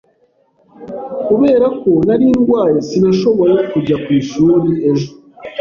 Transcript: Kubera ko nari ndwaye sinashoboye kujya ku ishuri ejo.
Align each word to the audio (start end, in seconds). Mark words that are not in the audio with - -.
Kubera 1.27 1.67
ko 1.79 1.91
nari 2.05 2.27
ndwaye 2.39 2.79
sinashoboye 2.87 3.57
kujya 3.71 3.95
ku 4.03 4.09
ishuri 4.19 4.69
ejo. 4.89 5.09